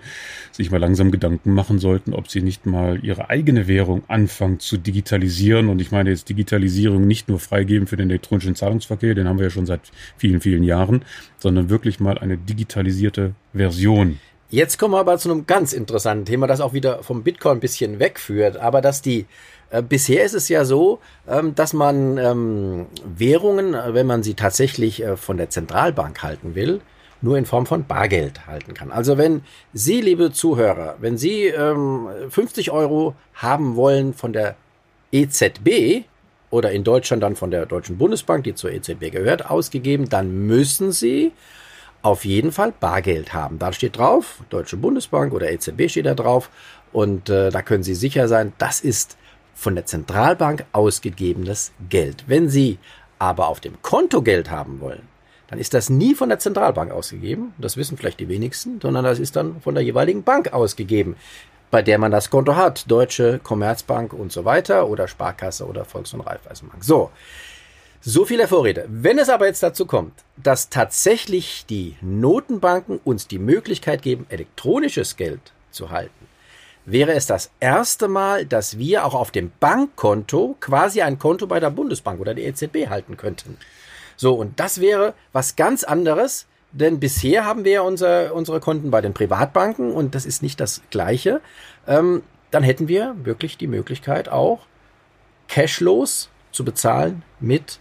sich 0.52 0.72
mal 0.72 0.80
langsam 0.80 1.12
Gedanken 1.12 1.54
machen 1.54 1.78
sollten, 1.78 2.14
ob 2.14 2.30
sie 2.30 2.42
nicht 2.42 2.66
mal 2.66 3.04
ihre 3.04 3.30
eigene 3.30 3.68
Währung 3.68 4.04
anfangen 4.08 4.60
zu 4.60 4.78
digitalisieren. 4.78 5.68
Und 5.68 5.82
ich 5.82 5.92
meine 5.92 6.10
jetzt 6.10 6.30
Digitalisierung 6.30 7.06
nicht 7.06 7.28
nur 7.28 7.40
freigeben 7.40 7.86
für 7.86 7.98
den 7.98 8.10
elektronischen 8.10 8.56
Zahlungsverkehr, 8.56 9.14
den 9.14 9.28
haben 9.28 9.40
wir 9.40 9.48
ja 9.48 9.52
schon 9.52 9.66
seit 9.66 9.82
vielen, 10.16 10.40
vielen 10.40 10.64
Jahren, 10.64 11.04
sondern 11.38 11.70
wirklich 11.70 12.00
mal 12.00 12.18
eine 12.18 12.38
digitalisierte 12.38 13.34
Version 13.54 14.20
Jetzt 14.52 14.80
kommen 14.80 14.96
wir 14.96 15.00
aber 15.00 15.20
zu 15.20 15.30
einem 15.30 15.46
ganz 15.46 15.74
interessanten 15.74 16.26
Thema, 16.26 16.48
das 16.48 16.60
auch 16.60 16.74
wieder 16.74 17.04
vom 17.04 17.22
Bitcoin 17.22 17.58
ein 17.58 17.60
bisschen 17.60 18.00
wegführt, 18.00 18.58
aber 18.58 18.82
dass 18.82 19.04
die 19.04 19.28
äh, 19.70 19.84
bisher 19.84 20.24
ist 20.24 20.34
es 20.34 20.50
ja 20.50 20.66
so, 20.66 21.00
ähm, 21.28 21.54
dass 21.54 21.74
man 21.74 22.18
ähm, 22.18 22.88
Währungen, 23.06 23.76
äh, 23.76 23.94
wenn 23.94 24.08
man 24.08 24.24
sie 24.24 24.34
tatsächlich 24.34 25.04
äh, 25.04 25.18
von 25.18 25.38
der 25.38 25.52
Zentralbank 25.52 26.24
halten 26.24 26.56
will, 26.56 26.82
nur 27.22 27.38
in 27.38 27.46
Form 27.46 27.68
von 27.68 27.86
Bargeld 27.86 28.48
halten 28.48 28.74
kann. 28.74 28.92
Also 28.92 29.20
wenn 29.20 29.44
Sie, 29.74 30.02
liebe 30.02 30.32
Zuhörer, 30.32 30.96
wenn 31.00 31.18
Sie 31.18 31.46
ähm, 31.46 32.08
50 32.30 32.72
Euro 32.72 33.14
haben 33.36 33.76
wollen 33.76 34.16
von 34.16 34.34
der 34.34 34.56
EZB 35.12 36.06
oder 36.50 36.72
in 36.72 36.84
Deutschland 36.84 37.22
dann 37.22 37.36
von 37.36 37.52
der 37.52 37.68
Deutschen 37.68 38.00
Bundesbank, 38.00 38.46
die 38.46 38.56
zur 38.56 38.72
EZB 38.72 39.12
gehört, 39.12 39.48
ausgegeben, 39.48 40.10
dann 40.10 40.48
müssen 40.48 40.92
Sie 40.92 41.34
auf 42.02 42.26
jeden 42.26 42.52
Fall 42.52 42.74
Bargeld 42.78 43.34
haben. 43.34 43.60
Da 43.60 43.74
steht 43.74 43.98
drauf, 43.98 44.42
Deutsche 44.50 44.78
Bundesbank 44.78 45.34
oder 45.34 45.52
EZB 45.52 45.90
steht 45.90 46.06
da 46.06 46.14
drauf. 46.14 46.50
Und 46.92 47.30
äh, 47.30 47.50
da 47.50 47.62
können 47.62 47.84
Sie 47.84 47.96
sicher 47.96 48.28
sein, 48.28 48.54
das 48.58 48.82
ist 48.82 49.18
von 49.54 49.76
der 49.76 49.86
Zentralbank 49.86 50.66
ausgegebenes 50.72 51.72
Geld. 51.90 52.24
Wenn 52.28 52.50
Sie 52.50 52.80
aber 53.20 53.48
auf 53.48 53.60
dem 53.60 53.82
Konto 53.82 54.22
Geld 54.22 54.50
haben 54.50 54.80
wollen, 54.80 55.08
dann 55.48 55.60
ist 55.60 55.74
das 55.74 55.90
nie 55.90 56.16
von 56.16 56.30
der 56.30 56.40
Zentralbank 56.40 56.92
ausgegeben. 56.92 57.54
Das 57.58 57.76
wissen 57.76 57.98
vielleicht 57.98 58.20
die 58.20 58.30
wenigsten, 58.30 58.80
sondern 58.82 59.04
das 59.04 59.20
ist 59.20 59.36
dann 59.36 59.62
von 59.62 59.76
der 59.76 59.84
jeweiligen 59.84 60.24
Bank 60.24 60.54
ausgegeben, 60.54 61.16
bei 61.72 61.82
der 61.82 61.98
man 61.98 62.12
das 62.12 62.30
Konto 62.30 62.56
hat. 62.56 62.90
Deutsche 62.90 63.40
Commerzbank 63.44 64.14
und 64.14 64.32
so 64.32 64.46
weiter 64.46 64.88
oder 64.88 65.08
Sparkasse 65.08 65.66
oder 65.66 65.86
Volks- 65.86 66.14
und 66.14 66.22
Raiffeisenbank. 66.22 66.84
So. 66.84 67.12
So 68.02 68.24
viel 68.24 68.38
der 68.38 68.48
Vorrede. 68.48 68.86
Wenn 68.88 69.20
es 69.20 69.28
aber 69.28 69.48
jetzt 69.48 69.62
dazu 69.62 69.86
kommt, 69.86 70.14
dass 70.38 70.70
tatsächlich 70.70 71.66
die 71.70 71.98
Notenbanken 72.00 72.98
uns 73.04 73.28
die 73.28 73.40
Möglichkeit 73.40 74.02
geben, 74.02 74.26
elektronisches 74.30 75.18
Geld 75.18 75.42
zu 75.70 75.90
halten, 75.90 76.28
wäre 76.86 77.12
es 77.12 77.26
das 77.26 77.52
erste 77.60 78.08
Mal, 78.08 78.46
dass 78.46 78.78
wir 78.78 79.04
auch 79.04 79.14
auf 79.14 79.32
dem 79.32 79.52
Bankkonto 79.60 80.56
quasi 80.62 81.02
ein 81.02 81.20
Konto 81.20 81.46
bei 81.46 81.60
der 81.60 81.72
Bundesbank 81.72 82.22
oder 82.22 82.34
der 82.34 82.46
EZB 82.46 82.88
halten 82.88 83.18
könnten. 83.18 83.58
So, 84.16 84.34
und 84.34 84.62
das 84.62 84.80
wäre 84.80 85.14
was 85.34 85.58
ganz 85.58 85.84
anderes, 85.84 86.48
denn 86.72 87.02
bisher 87.02 87.44
haben 87.44 87.66
wir 87.66 87.84
unser, 87.84 88.34
unsere 88.34 88.62
Konten 88.62 88.92
bei 88.92 89.02
den 89.02 89.14
Privatbanken 89.14 89.92
und 89.92 90.16
das 90.16 90.26
ist 90.26 90.42
nicht 90.42 90.62
das 90.62 90.82
Gleiche. 90.90 91.42
Ähm, 91.86 92.24
dann 92.50 92.64
hätten 92.64 92.88
wir 92.88 93.16
wirklich 93.24 93.58
die 93.58 93.68
Möglichkeit 93.68 94.30
auch 94.30 94.68
cashlos 95.50 96.30
zu 96.54 96.64
bezahlen 96.64 97.24
mit 97.42 97.80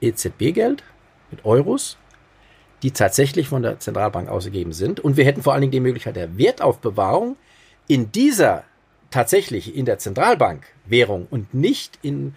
EZB-Geld, 0.00 0.82
mit 1.30 1.44
Euros, 1.44 1.96
die 2.82 2.90
tatsächlich 2.92 3.48
von 3.48 3.62
der 3.62 3.80
Zentralbank 3.80 4.28
ausgegeben 4.28 4.72
sind. 4.72 5.00
Und 5.00 5.16
wir 5.16 5.24
hätten 5.24 5.42
vor 5.42 5.52
allen 5.52 5.62
Dingen 5.62 5.72
die 5.72 5.80
Möglichkeit 5.80 6.16
der 6.16 6.38
Wertaufbewahrung 6.38 7.36
in 7.86 8.12
dieser 8.12 8.64
tatsächlich 9.10 9.74
in 9.74 9.84
der 9.84 9.98
Zentralbank 9.98 10.66
Währung 10.86 11.26
und 11.30 11.54
nicht 11.54 11.98
in 12.02 12.34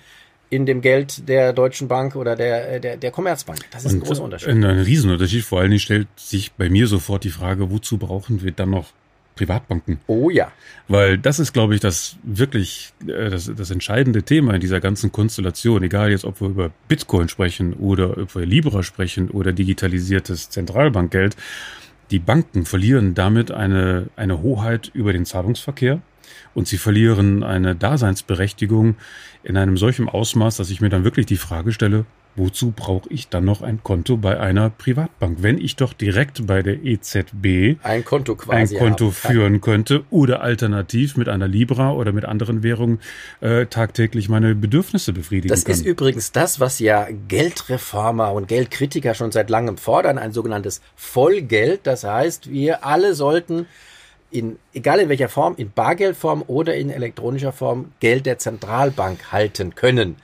in 0.51 0.65
dem 0.65 0.81
Geld 0.81 1.29
der 1.29 1.53
Deutschen 1.53 1.87
Bank 1.87 2.17
oder 2.17 2.35
der, 2.35 2.81
der, 2.81 2.97
der 2.97 3.11
Commerzbank. 3.11 3.59
Das 3.71 3.85
ist 3.85 3.93
und 3.93 3.99
ein 3.99 4.03
großer 4.03 4.21
Unterschied. 4.21 4.49
Ein, 4.49 4.65
ein 4.65 4.79
Riesenunterschied. 4.79 5.45
Vor 5.45 5.61
allen 5.61 5.69
Dingen 5.69 5.79
stellt 5.79 6.09
sich 6.17 6.51
bei 6.51 6.69
mir 6.69 6.87
sofort 6.87 7.23
die 7.23 7.29
Frage, 7.29 7.71
wozu 7.71 7.97
brauchen 7.97 8.43
wir 8.43 8.51
dann 8.51 8.69
noch 8.69 8.87
Privatbanken? 9.41 9.99
Oh 10.05 10.29
ja. 10.29 10.51
Weil 10.87 11.17
das 11.17 11.39
ist, 11.39 11.51
glaube 11.51 11.73
ich, 11.73 11.81
das 11.81 12.17
wirklich 12.21 12.93
äh, 13.07 13.29
das, 13.31 13.51
das 13.55 13.71
entscheidende 13.71 14.21
Thema 14.21 14.53
in 14.53 14.61
dieser 14.61 14.79
ganzen 14.79 15.11
Konstellation. 15.11 15.81
Egal 15.81 16.11
jetzt, 16.11 16.25
ob 16.25 16.41
wir 16.41 16.49
über 16.49 16.71
Bitcoin 16.87 17.27
sprechen 17.27 17.73
oder 17.73 18.17
über 18.17 18.45
Libra 18.45 18.83
sprechen 18.83 19.31
oder 19.31 19.51
digitalisiertes 19.51 20.51
Zentralbankgeld. 20.51 21.35
Die 22.11 22.19
Banken 22.19 22.65
verlieren 22.65 23.15
damit 23.15 23.49
eine, 23.51 24.09
eine 24.15 24.43
Hoheit 24.43 24.91
über 24.93 25.11
den 25.11 25.25
Zahlungsverkehr 25.25 26.01
und 26.53 26.67
sie 26.67 26.77
verlieren 26.77 27.41
eine 27.43 27.75
Daseinsberechtigung 27.75 28.95
in 29.43 29.57
einem 29.57 29.77
solchen 29.77 30.07
Ausmaß, 30.07 30.57
dass 30.57 30.69
ich 30.69 30.81
mir 30.81 30.89
dann 30.89 31.03
wirklich 31.03 31.25
die 31.25 31.37
Frage 31.37 31.71
stelle, 31.71 32.05
wozu 32.35 32.71
brauche 32.71 33.09
ich 33.09 33.29
dann 33.29 33.45
noch 33.45 33.61
ein 33.61 33.83
Konto 33.83 34.17
bei 34.17 34.39
einer 34.39 34.69
Privatbank, 34.69 35.37
wenn 35.41 35.57
ich 35.57 35.75
doch 35.75 35.93
direkt 35.93 36.47
bei 36.47 36.61
der 36.61 36.83
EZB 36.83 37.77
ein 37.83 38.05
Konto 38.05 38.35
quasi 38.35 38.77
ein 38.77 38.83
Konto 38.83 39.11
führen 39.11 39.61
könnte 39.61 40.03
oder 40.09 40.41
alternativ 40.41 41.17
mit 41.17 41.29
einer 41.29 41.47
Libra 41.47 41.93
oder 41.93 42.11
mit 42.11 42.25
anderen 42.25 42.63
Währungen 42.63 42.99
äh, 43.41 43.65
tagtäglich 43.65 44.29
meine 44.29 44.55
Bedürfnisse 44.55 45.13
befriedigen 45.13 45.49
das 45.49 45.65
kann. 45.65 45.73
Das 45.73 45.81
ist 45.81 45.85
übrigens 45.85 46.31
das, 46.31 46.59
was 46.59 46.79
ja 46.79 47.07
Geldreformer 47.27 48.31
und 48.33 48.47
Geldkritiker 48.47 49.13
schon 49.13 49.31
seit 49.31 49.49
langem 49.49 49.77
fordern, 49.77 50.17
ein 50.17 50.31
sogenanntes 50.31 50.81
Vollgeld. 50.95 51.81
Das 51.83 52.03
heißt, 52.03 52.49
wir 52.49 52.85
alle 52.85 53.13
sollten 53.13 53.65
in, 54.31 54.57
egal 54.73 54.99
in 54.99 55.09
welcher 55.09 55.29
Form, 55.29 55.55
in 55.57 55.71
Bargeldform 55.71 56.43
oder 56.47 56.75
in 56.75 56.89
elektronischer 56.89 57.51
Form, 57.51 57.91
Geld 57.99 58.25
der 58.25 58.39
Zentralbank 58.39 59.31
halten 59.31 59.75
können. 59.75 60.15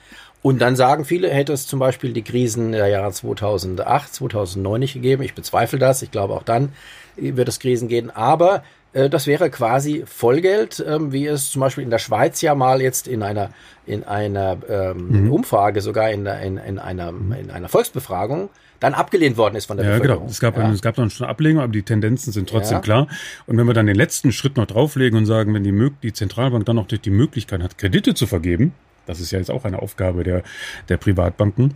Und 0.48 0.60
dann 0.60 0.78
sagen 0.78 1.04
viele, 1.04 1.30
hätte 1.30 1.52
es 1.52 1.68
zum 1.68 1.80
Beispiel 1.80 2.14
die 2.14 2.22
Krisen 2.22 2.72
der 2.72 2.88
Jahre 2.88 3.12
2008, 3.12 4.14
2009 4.14 4.80
nicht 4.80 4.94
gegeben. 4.94 5.22
Ich 5.22 5.34
bezweifle 5.34 5.78
das. 5.78 6.02
Ich 6.04 6.10
glaube, 6.10 6.36
auch 6.36 6.44
dann 6.44 6.70
wird 7.18 7.50
es 7.50 7.60
Krisen 7.60 7.90
geben. 7.90 8.12
Aber 8.12 8.64
äh, 8.94 9.10
das 9.10 9.28
wäre 9.28 9.50
quasi 9.50 10.06
Vollgeld, 10.06 10.82
ähm, 10.88 11.12
wie 11.12 11.28
es 11.28 11.50
zum 11.50 11.60
Beispiel 11.60 11.84
in 11.84 11.90
der 11.90 12.00
Schweiz 12.00 12.40
ja 12.40 12.56
mal 12.56 12.82
jetzt 12.82 13.10
in 13.10 13.24
einer, 13.24 13.50
in 13.86 14.06
einer 14.06 14.56
ähm, 14.70 15.26
mhm. 15.26 15.34
Umfrage, 15.34 15.82
sogar 15.82 16.12
in, 16.12 16.26
in, 16.26 16.56
in, 16.56 16.80
einer, 16.80 17.10
in 17.10 17.52
einer 17.52 17.68
Volksbefragung, 17.68 18.50
dann 18.80 18.94
abgelehnt 18.94 19.36
worden 19.36 19.56
ist 19.58 19.66
von 19.66 19.76
der 19.76 19.86
ja, 19.86 19.92
Bevölkerung. 19.96 20.22
Genau. 20.22 20.32
Es 20.32 20.40
gab, 20.40 20.56
ja. 20.56 20.72
es 20.72 20.82
gab 20.82 20.96
dann 20.96 21.10
schon 21.10 21.28
Ablehnung, 21.28 21.62
aber 21.62 21.74
die 21.74 21.84
Tendenzen 21.84 22.32
sind 22.32 22.48
trotzdem 22.48 22.78
ja. 22.78 22.82
klar. 22.82 23.08
Und 23.48 23.58
wenn 23.58 23.68
wir 23.68 23.74
dann 23.74 23.88
den 23.88 23.98
letzten 23.98 24.32
Schritt 24.32 24.56
noch 24.56 24.68
drauflegen 24.68 25.20
und 25.20 25.26
sagen, 25.26 25.54
wenn 25.54 25.66
die, 25.66 25.92
die 26.04 26.14
Zentralbank 26.14 26.66
dann 26.66 26.78
noch 26.78 26.88
die 26.88 27.10
Möglichkeit 27.10 27.62
hat, 27.62 27.78
Kredite 27.78 28.14
zu 28.14 28.28
vergeben, 28.28 28.72
das 29.08 29.20
ist 29.20 29.32
ja 29.32 29.40
jetzt 29.40 29.52
auch 29.52 29.66
eine 29.66 29.82
Aufgabe 29.82 30.24
der, 30.24 30.44
der 30.90 30.98
Privatbanken. 30.98 31.76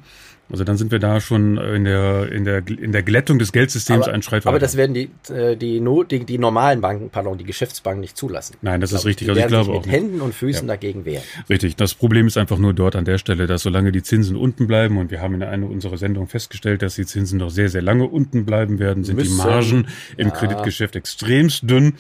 Also 0.52 0.64
dann 0.64 0.78
sind 0.78 0.92
wir 0.92 1.00
da 1.00 1.22
schon 1.22 1.58
in 1.58 1.86
der, 1.86 2.32
in 2.32 2.46
der, 2.46 2.68
in 2.68 2.92
der 2.92 3.04
Glättung 3.04 3.40
des 3.40 3.52
Geldsystems 3.52 4.04
aber, 4.04 4.14
einen 4.14 4.22
Schritt 4.22 4.46
weiter. 4.46 4.50
Aber 4.50 4.60
das 4.60 4.76
werden 4.78 4.94
die, 4.94 5.10
äh, 5.34 5.56
die, 5.56 5.82
die, 6.10 6.26
die 6.26 6.38
normalen 6.38 6.82
Banken, 6.82 7.10
pardon, 7.10 7.38
die 7.38 7.44
Geschäftsbanken 7.44 8.02
nicht 8.02 8.18
zulassen. 8.18 8.58
Nein, 8.62 8.82
das 8.82 8.92
ist 8.92 9.06
richtig. 9.06 9.28
Die 9.28 9.32
also 9.32 9.42
ich 9.42 9.48
glaube 9.48 9.66
sich 9.66 9.74
mit 9.74 9.84
auch 9.84 9.92
Händen 9.92 10.22
und 10.22 10.34
Füßen 10.34 10.68
ja. 10.68 10.74
dagegen 10.74 11.06
wehren. 11.06 11.24
Richtig. 11.50 11.76
Das 11.76 11.94
Problem 11.94 12.28
ist 12.28 12.38
einfach 12.38 12.58
nur 12.58 12.74
dort 12.74 12.96
an 12.96 13.06
der 13.06 13.18
Stelle, 13.18 13.48
dass 13.48 13.64
solange 13.64 13.92
die 13.92 14.04
Zinsen 14.04 14.36
unten 14.36 14.68
bleiben 14.68 14.98
und 14.98 15.12
wir 15.12 15.22
haben 15.22 15.36
in 15.36 15.44
einer 15.44 15.70
unserer 15.70 15.98
Sendungen 15.98 16.28
festgestellt, 16.28 16.82
dass 16.82 16.96
die 16.96 17.06
Zinsen 17.06 17.40
noch 17.40 17.50
sehr, 17.50 17.70
sehr 17.70 17.82
lange 17.82 18.06
unten 18.06 18.46
bleiben 18.46 18.80
werden, 18.80 19.04
sind 19.04 19.16
Müssen, 19.16 19.38
die 19.38 19.38
Margen 19.38 19.88
im 20.18 20.28
ja. 20.28 20.34
Kreditgeschäft 20.34 20.96
extremst 20.96 21.70
dünn. 21.70 21.94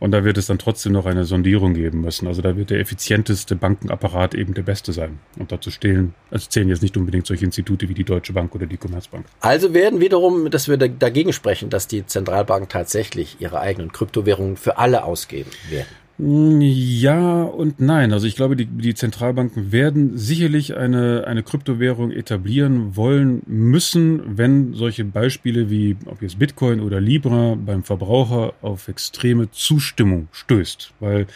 Und 0.00 0.10
da 0.10 0.24
wird 0.24 0.36
es 0.36 0.46
dann 0.46 0.58
trotzdem 0.58 0.92
noch 0.92 1.06
eine 1.06 1.24
Sondierung 1.24 1.72
geben 1.72 2.02
müssen. 2.02 2.26
Also 2.26 2.42
da 2.42 2.56
wird 2.56 2.70
der 2.70 2.80
effizienteste 2.80 3.56
Bankenapparat 3.56 4.34
eben 4.34 4.52
der 4.52 4.62
beste 4.62 4.92
sein. 4.92 5.18
Und 5.38 5.52
dazu 5.52 5.70
stehen, 5.70 6.14
also 6.30 6.46
zählen 6.48 6.68
jetzt 6.68 6.82
nicht 6.82 6.96
unbedingt 6.96 7.26
solche 7.26 7.44
Institute 7.44 7.88
wie 7.88 7.93
die 7.94 8.04
Deutsche 8.04 8.32
Bank 8.32 8.54
oder 8.54 8.66
die 8.66 8.76
Commerzbank. 8.76 9.26
Also 9.40 9.74
werden 9.74 10.00
wiederum, 10.00 10.50
dass 10.50 10.68
wir 10.68 10.76
dagegen 10.76 11.32
sprechen, 11.32 11.70
dass 11.70 11.88
die 11.88 12.06
Zentralbanken 12.06 12.68
tatsächlich 12.68 13.36
ihre 13.40 13.60
eigenen 13.60 13.92
Kryptowährungen 13.92 14.56
für 14.56 14.78
alle 14.78 15.04
ausgeben 15.04 15.50
werden. 15.70 15.88
Ja 16.16 17.42
und 17.42 17.80
nein. 17.80 18.12
Also 18.12 18.28
ich 18.28 18.36
glaube, 18.36 18.54
die, 18.54 18.66
die 18.66 18.94
Zentralbanken 18.94 19.72
werden 19.72 20.16
sicherlich 20.16 20.76
eine, 20.76 21.24
eine 21.26 21.42
Kryptowährung 21.42 22.12
etablieren 22.12 22.94
wollen 22.94 23.42
müssen, 23.46 24.38
wenn 24.38 24.74
solche 24.74 25.04
Beispiele 25.04 25.70
wie 25.70 25.96
ob 26.06 26.22
jetzt 26.22 26.38
Bitcoin 26.38 26.80
oder 26.80 27.00
Libra 27.00 27.56
beim 27.56 27.82
Verbraucher 27.82 28.54
auf 28.62 28.86
extreme 28.86 29.50
Zustimmung 29.50 30.28
stößt. 30.30 30.92
Weil 31.00 31.26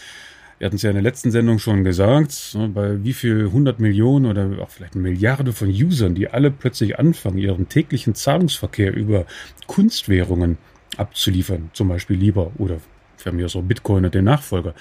wir 0.58 0.66
hatten 0.66 0.76
es 0.76 0.82
ja 0.82 0.90
in 0.90 0.96
der 0.96 1.02
letzten 1.02 1.30
Sendung 1.30 1.58
schon 1.58 1.84
gesagt, 1.84 2.54
ne, 2.54 2.68
bei 2.68 3.02
wie 3.04 3.12
viel 3.12 3.46
100 3.46 3.78
Millionen 3.78 4.26
oder 4.26 4.60
auch 4.60 4.70
vielleicht 4.70 4.94
eine 4.94 5.02
Milliarde 5.02 5.52
von 5.52 5.68
Usern, 5.68 6.14
die 6.14 6.28
alle 6.28 6.50
plötzlich 6.50 6.98
anfangen, 6.98 7.38
ihren 7.38 7.68
täglichen 7.68 8.14
Zahlungsverkehr 8.14 8.94
über 8.94 9.26
Kunstwährungen 9.66 10.58
abzuliefern, 10.96 11.70
zum 11.74 11.88
Beispiel 11.88 12.16
Libra 12.16 12.50
oder 12.58 12.78
für 13.16 13.32
mich 13.32 13.54
auch 13.54 13.62
Bitcoin 13.62 14.04
und 14.04 14.14
den 14.14 14.24
Nachfolger, 14.24 14.74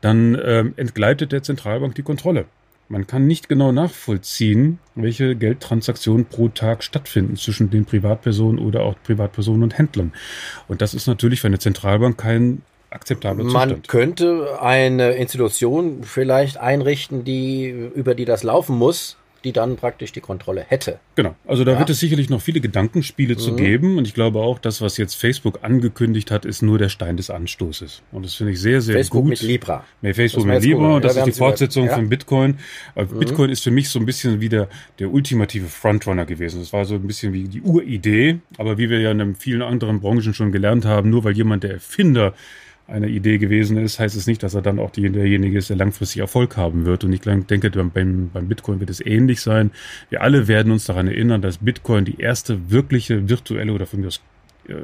dann 0.00 0.40
ähm, 0.44 0.74
entgleitet 0.76 1.32
der 1.32 1.42
Zentralbank 1.42 1.94
die 1.96 2.02
Kontrolle. 2.02 2.46
Man 2.90 3.06
kann 3.06 3.26
nicht 3.26 3.48
genau 3.50 3.70
nachvollziehen, 3.70 4.78
welche 4.94 5.36
Geldtransaktionen 5.36 6.24
pro 6.24 6.48
Tag 6.48 6.82
stattfinden 6.82 7.36
zwischen 7.36 7.68
den 7.68 7.84
Privatpersonen 7.84 8.58
oder 8.64 8.80
auch 8.80 8.94
Privatpersonen 9.02 9.64
und 9.64 9.76
Händlern. 9.76 10.12
Und 10.68 10.80
das 10.80 10.94
ist 10.94 11.06
natürlich 11.06 11.40
für 11.42 11.48
eine 11.48 11.58
Zentralbank 11.58 12.16
kein 12.16 12.62
akzeptabler 12.90 13.44
Zustand. 13.44 13.72
Man 13.72 13.82
könnte 13.82 14.60
eine 14.60 15.12
Institution 15.12 16.02
vielleicht 16.02 16.58
einrichten, 16.58 17.24
die, 17.24 17.68
über 17.68 18.14
die 18.14 18.24
das 18.24 18.42
laufen 18.42 18.76
muss, 18.76 19.16
die 19.44 19.52
dann 19.52 19.76
praktisch 19.76 20.12
die 20.12 20.20
Kontrolle 20.20 20.64
hätte. 20.66 20.98
Genau. 21.14 21.36
Also 21.46 21.64
da 21.64 21.72
ja. 21.72 21.78
wird 21.78 21.90
es 21.90 22.00
sicherlich 22.00 22.28
noch 22.28 22.40
viele 22.40 22.60
Gedankenspiele 22.60 23.34
mhm. 23.34 23.38
zu 23.38 23.54
geben. 23.54 23.98
Und 23.98 24.06
ich 24.06 24.14
glaube 24.14 24.40
auch, 24.40 24.58
das, 24.58 24.80
was 24.80 24.96
jetzt 24.96 25.14
Facebook 25.14 25.60
angekündigt 25.62 26.30
hat, 26.30 26.44
ist 26.44 26.62
nur 26.62 26.78
der 26.78 26.88
Stein 26.88 27.16
des 27.16 27.30
Anstoßes. 27.30 28.02
Und 28.10 28.24
das 28.24 28.34
finde 28.34 28.52
ich 28.52 28.60
sehr, 28.60 28.80
sehr 28.80 28.94
Facebook 28.94 29.22
gut. 29.22 29.30
Facebook 29.30 29.48
mit 29.48 29.60
Libra. 29.60 29.84
Nee, 30.02 30.14
Facebook 30.14 30.46
mit 30.46 30.62
Libra. 30.62 30.96
Und 30.96 31.04
das 31.04 31.14
ja, 31.14 31.22
ist 31.22 31.26
die 31.26 31.38
Fortsetzung 31.38 31.86
ja. 31.86 31.94
von 31.94 32.08
Bitcoin. 32.08 32.58
Mhm. 32.96 33.18
Bitcoin 33.18 33.50
ist 33.50 33.62
für 33.62 33.70
mich 33.70 33.88
so 33.90 34.00
ein 34.00 34.06
bisschen 34.06 34.40
wie 34.40 34.48
der, 34.48 34.68
der 34.98 35.12
ultimative 35.12 35.68
Frontrunner 35.68 36.26
gewesen. 36.26 36.58
Das 36.60 36.72
war 36.72 36.84
so 36.84 36.96
ein 36.96 37.06
bisschen 37.06 37.32
wie 37.32 37.44
die 37.44 37.62
Uridee. 37.62 38.40
Aber 38.56 38.76
wie 38.76 38.90
wir 38.90 39.00
ja 39.00 39.12
in 39.12 39.36
vielen 39.36 39.62
anderen 39.62 40.00
Branchen 40.00 40.34
schon 40.34 40.50
gelernt 40.50 40.84
haben, 40.84 41.10
nur 41.10 41.22
weil 41.22 41.36
jemand 41.36 41.62
der 41.62 41.74
Erfinder 41.74 42.34
eine 42.88 43.08
Idee 43.08 43.36
gewesen 43.36 43.76
ist, 43.76 43.98
heißt 43.98 44.16
es 44.16 44.26
nicht, 44.26 44.42
dass 44.42 44.54
er 44.54 44.62
dann 44.62 44.78
auch 44.78 44.90
derjenige 44.90 45.58
ist, 45.58 45.68
der 45.68 45.76
langfristig 45.76 46.20
Erfolg 46.20 46.56
haben 46.56 46.86
wird. 46.86 47.04
Und 47.04 47.12
ich 47.12 47.20
denke, 47.20 47.70
beim, 47.70 48.30
beim 48.32 48.48
Bitcoin 48.48 48.80
wird 48.80 48.88
es 48.88 49.04
ähnlich 49.04 49.42
sein. 49.42 49.70
Wir 50.08 50.22
alle 50.22 50.48
werden 50.48 50.72
uns 50.72 50.86
daran 50.86 51.06
erinnern, 51.06 51.42
dass 51.42 51.58
Bitcoin 51.58 52.06
die 52.06 52.18
erste 52.18 52.70
wirkliche 52.70 53.28
virtuelle 53.28 53.72
oder 53.72 53.84
von 53.84 54.00
mir 54.00 54.06
aus 54.06 54.22
äh, 54.68 54.74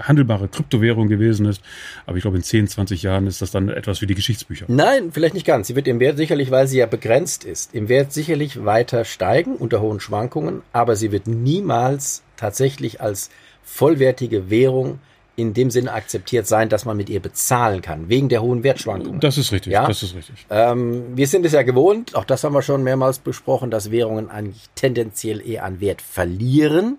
handelbare 0.00 0.46
Kryptowährung 0.46 1.08
gewesen 1.08 1.46
ist. 1.46 1.60
Aber 2.06 2.16
ich 2.16 2.22
glaube, 2.22 2.36
in 2.36 2.44
10, 2.44 2.68
20 2.68 3.02
Jahren 3.02 3.26
ist 3.26 3.42
das 3.42 3.50
dann 3.50 3.68
etwas 3.68 3.98
für 3.98 4.06
die 4.06 4.14
Geschichtsbücher. 4.14 4.66
Nein, 4.68 5.10
vielleicht 5.10 5.34
nicht 5.34 5.46
ganz. 5.46 5.66
Sie 5.66 5.74
wird 5.74 5.88
im 5.88 5.98
Wert 5.98 6.16
sicherlich, 6.16 6.52
weil 6.52 6.68
sie 6.68 6.78
ja 6.78 6.86
begrenzt 6.86 7.44
ist, 7.44 7.74
im 7.74 7.88
Wert 7.88 8.12
sicherlich 8.12 8.64
weiter 8.64 9.04
steigen 9.04 9.56
unter 9.56 9.80
hohen 9.80 9.98
Schwankungen, 9.98 10.62
aber 10.72 10.94
sie 10.94 11.10
wird 11.10 11.26
niemals 11.26 12.22
tatsächlich 12.36 13.00
als 13.00 13.30
vollwertige 13.64 14.50
Währung 14.50 15.00
in 15.36 15.52
dem 15.52 15.70
Sinne 15.70 15.92
akzeptiert 15.92 16.46
sein, 16.46 16.68
dass 16.68 16.84
man 16.84 16.96
mit 16.96 17.10
ihr 17.10 17.20
bezahlen 17.20 17.82
kann, 17.82 18.08
wegen 18.08 18.28
der 18.28 18.42
hohen 18.42 18.62
Wertschwankungen. 18.62 19.20
Das 19.20 19.36
ist 19.36 19.52
richtig, 19.52 19.72
ja? 19.72 19.86
das 19.86 20.02
ist 20.02 20.14
richtig. 20.14 20.46
Ähm, 20.48 21.16
wir 21.16 21.26
sind 21.26 21.44
es 21.44 21.52
ja 21.52 21.62
gewohnt, 21.62 22.14
auch 22.14 22.24
das 22.24 22.44
haben 22.44 22.54
wir 22.54 22.62
schon 22.62 22.82
mehrmals 22.84 23.18
besprochen, 23.18 23.70
dass 23.70 23.90
Währungen 23.90 24.30
eigentlich 24.30 24.68
tendenziell 24.74 25.44
eher 25.46 25.64
an 25.64 25.80
Wert 25.80 26.02
verlieren. 26.02 26.98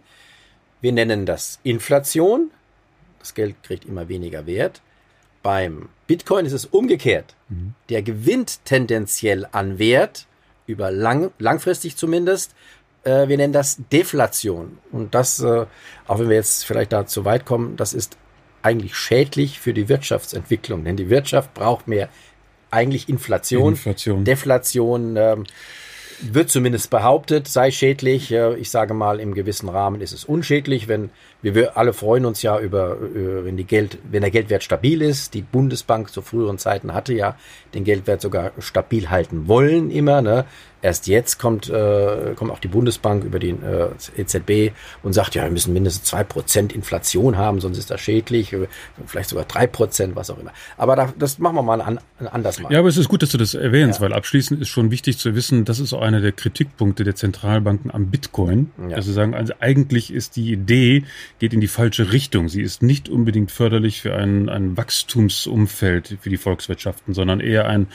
Wir 0.82 0.92
nennen 0.92 1.26
das 1.26 1.60
Inflation. 1.64 2.52
Das 3.20 3.34
Geld 3.34 3.56
kriegt 3.64 3.86
immer 3.86 4.10
weniger 4.10 4.46
Wert. 4.46 4.82
Beim 5.42 5.90
Bitcoin 6.08 6.46
ist 6.46 6.54
es 6.54 6.66
umgekehrt. 6.66 7.36
Mhm. 7.50 7.74
Der 7.90 8.02
gewinnt 8.02 8.66
tendenziell 8.66 9.48
an 9.52 9.80
Wert, 9.80 10.28
über 10.68 10.92
lang, 10.92 11.32
langfristig 11.40 11.96
zumindest, 11.96 12.54
äh, 13.04 13.28
wir 13.28 13.38
nennen 13.38 13.54
das 13.54 13.78
Deflation. 13.92 14.80
Und 14.92 15.16
das, 15.16 15.40
äh, 15.40 15.66
auch 16.08 16.20
wenn 16.20 16.30
wir 16.30 16.36
jetzt 16.36 16.66
vielleicht 16.66 16.92
da 16.92 17.06
zu 17.06 17.24
weit 17.26 17.46
kommen, 17.46 17.78
das 17.78 17.94
ist 17.94 18.18
eigentlich 18.66 18.96
schädlich 18.96 19.60
für 19.60 19.74
die 19.74 19.88
Wirtschaftsentwicklung, 19.88 20.84
denn 20.84 20.98
die 20.98 21.10
Wirtschaft 21.10 21.54
braucht 21.54 21.88
mehr 21.88 22.10
eigentlich 22.72 23.08
Inflation. 23.08 23.74
Inflation. 23.74 24.24
Deflation 24.26 25.16
ähm, 25.18 25.44
wird 26.20 26.50
zumindest 26.50 26.90
behauptet, 26.90 27.48
sei 27.48 27.72
schädlich. 27.72 28.32
Äh, 28.32 28.56
ich 28.56 28.70
sage 28.70 28.94
mal, 28.94 29.20
im 29.20 29.34
gewissen 29.34 29.70
Rahmen 29.70 30.02
ist 30.02 30.14
es 30.14 30.26
unschädlich, 30.26 30.88
wenn 30.88 31.12
wir 31.42 31.78
alle 31.78 31.94
freuen 31.94 32.26
uns 32.26 32.42
ja 32.42 32.60
über, 32.60 32.98
äh, 32.98 33.46
wenn 33.46 33.56
die 33.56 33.66
Geld, 33.66 34.00
wenn 34.10 34.22
der 34.22 34.32
Geldwert 34.32 34.64
stabil 34.64 35.02
ist. 35.02 35.34
Die 35.36 35.44
Bundesbank 35.44 36.12
zu 36.12 36.22
früheren 36.22 36.58
Zeiten 36.58 36.94
hatte 36.94 37.14
ja 37.14 37.38
den 37.74 37.84
Geldwert 37.84 38.22
sogar 38.22 38.52
stabil 38.60 39.10
halten 39.10 39.48
wollen 39.48 39.92
immer. 39.92 40.22
Ne? 40.22 40.46
Erst 40.86 41.08
jetzt 41.08 41.40
kommt, 41.40 41.68
äh, 41.68 42.36
kommt 42.36 42.52
auch 42.52 42.60
die 42.60 42.68
Bundesbank 42.68 43.24
über 43.24 43.40
die 43.40 43.50
äh, 43.50 43.90
EZB 44.18 44.72
und 45.02 45.14
sagt, 45.14 45.34
ja, 45.34 45.44
wir 45.44 45.50
müssen 45.50 45.74
mindestens 45.74 46.08
zwei 46.08 46.24
Prozent 46.24 46.74
Inflation 46.74 47.38
haben, 47.38 47.60
sonst 47.60 47.80
ist 47.80 47.90
das 47.90 48.00
schädlich, 48.00 48.56
vielleicht 49.08 49.30
sogar 49.30 49.46
drei 49.46 49.66
Prozent, 49.66 50.16
was 50.16 50.30
auch 50.30 50.38
immer. 50.38 50.52
Aber 50.78 50.96
da, 50.96 51.12
das 51.18 51.40
machen 51.40 51.56
wir 51.56 51.64
mal 51.64 51.82
an, 51.82 52.00
anders 52.32 52.60
mal. 52.60 52.72
Ja, 52.72 52.78
aber 52.78 52.88
es 52.88 52.98
ist 52.98 53.10
gut, 53.10 53.24
dass 53.24 53.32
du 53.32 53.40
das 53.40 53.56
erwähnst, 53.56 54.00
ja. 54.00 54.06
weil 54.06 54.14
abschließend 54.14 54.62
ist 54.62 54.68
schon 54.68 54.92
wichtig 54.92 55.18
zu 55.18 55.34
wissen, 55.34 55.66
das 55.66 55.80
ist 55.80 55.92
auch 55.92 56.04
einer 56.04 56.22
der 56.22 56.34
Kritikpunkte 56.34 57.04
der 57.04 57.16
Zentralbanken 57.16 57.90
am 57.90 58.12
Bitcoin, 58.12 58.70
ja. 58.78 58.98
dass 58.98 59.06
sie 59.06 59.14
sagen, 59.14 59.34
also 59.34 59.54
eigentlich 59.62 60.14
ist 60.14 60.36
die 60.36 60.52
Idee, 60.52 61.04
geht 61.40 61.52
in 61.56 61.62
die 61.62 61.68
falsche 61.68 62.12
Richtung. 62.12 62.48
Sie 62.48 62.62
ist 62.62 62.84
nicht 62.84 63.10
unbedingt 63.10 63.50
förderlich 63.50 64.02
für 64.02 64.14
ein, 64.14 64.50
ein 64.50 64.78
Wachstumsumfeld 64.78 66.20
für 66.22 66.30
die 66.30 66.38
Volkswirtschaften, 66.38 67.16
sondern 67.16 67.40
eher 67.40 67.68
ein, 67.68 67.88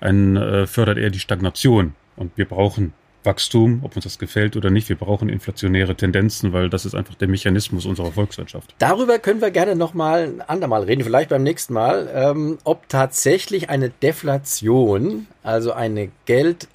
ein 0.00 0.38
äh, 0.38 0.66
fördert 0.66 0.96
eher 0.96 1.10
die 1.10 1.20
Stagnation. 1.20 1.92
Und 2.18 2.36
wir 2.36 2.46
brauchen 2.46 2.92
Wachstum, 3.24 3.80
ob 3.82 3.96
uns 3.96 4.04
das 4.04 4.18
gefällt 4.18 4.56
oder 4.56 4.70
nicht. 4.70 4.88
Wir 4.88 4.96
brauchen 4.96 5.28
inflationäre 5.28 5.94
Tendenzen, 5.94 6.52
weil 6.52 6.70
das 6.70 6.84
ist 6.86 6.94
einfach 6.94 7.14
der 7.14 7.28
Mechanismus 7.28 7.84
unserer 7.84 8.12
Volkswirtschaft. 8.12 8.74
Darüber 8.78 9.18
können 9.18 9.40
wir 9.40 9.50
gerne 9.50 9.76
noch 9.76 9.94
mal 9.94 10.24
ein 10.24 10.40
andermal 10.40 10.84
reden, 10.84 11.02
vielleicht 11.02 11.30
beim 11.30 11.42
nächsten 11.42 11.74
Mal, 11.74 12.08
ähm, 12.12 12.58
ob 12.64 12.88
tatsächlich 12.88 13.70
eine 13.70 13.90
Deflation, 13.90 15.26
also 15.42 15.72
eine 15.72 16.10
Geld, 16.26 16.68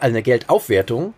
eine 0.00 0.22
Geldaufwertung 0.22 1.14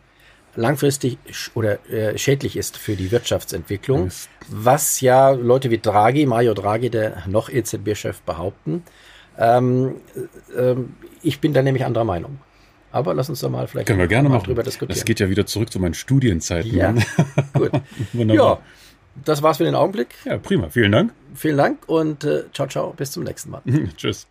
langfristig 0.55 1.17
oder 1.55 1.79
äh, 1.91 2.19
schädlich 2.19 2.57
ist 2.57 2.77
für 2.77 2.95
die 2.95 3.11
Wirtschaftsentwicklung, 3.11 4.11
was 4.49 5.01
ja 5.01 5.31
Leute 5.31 5.71
wie 5.71 5.79
Draghi, 5.79 6.27
Mario 6.27 6.53
Draghi, 6.55 6.91
der 6.91 7.23
noch 7.27 7.49
EZB-Chef, 7.49 8.21
behaupten. 8.23 8.83
Ähm, 9.39 9.97
äh, 10.55 10.75
ich 11.23 11.41
bin 11.41 11.55
da 11.55 11.63
nämlich 11.63 11.87
anderer 11.87 12.05
Meinung. 12.05 12.39
Aber 12.93 13.15
lass 13.15 13.29
uns 13.31 13.41
doch 13.41 13.51
mal 13.51 13.67
vielleicht 13.67 13.87
Können 13.89 13.99
wir 13.99 14.07
gerne 14.07 14.29
mal 14.29 14.37
machen. 14.37 14.47
drüber 14.47 14.63
diskutieren. 14.63 14.95
Das 14.97 15.05
geht 15.05 15.19
ja 15.19 15.29
wieder 15.31 15.47
zurück 15.47 15.73
zu 15.73 15.81
meinen 15.81 15.95
Studienzeiten. 15.95 16.75
Ja, 16.75 16.93
gut. 17.55 17.73
Wunderbar. 18.13 18.47
Ja, 18.47 18.59
das 19.25 19.43
war's 19.43 19.57
für 19.57 19.65
den 19.65 19.75
Augenblick. 19.75 20.15
Ja, 20.25 20.39
prima. 20.39 20.69
Vielen 20.69 20.93
Dank. 20.93 21.13
Vielen 21.35 21.57
Dank 21.57 21.89
und 21.89 22.25
äh, 22.25 22.45
ciao, 22.53 22.69
ciao. 22.69 22.93
Bis 22.97 23.11
zum 23.13 23.25
nächsten 23.25 23.51
Mal. 23.51 23.63
Tschüss. 23.97 24.27